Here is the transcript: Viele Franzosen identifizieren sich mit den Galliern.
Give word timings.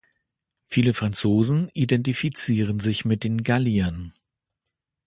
Viele 0.65 0.95
Franzosen 0.95 1.69
identifizieren 1.75 2.79
sich 2.79 3.05
mit 3.05 3.23
den 3.23 3.43
Galliern. 3.43 4.15